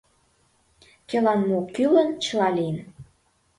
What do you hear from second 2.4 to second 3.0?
лийын.